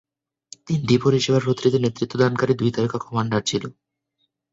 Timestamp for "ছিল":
3.45-3.63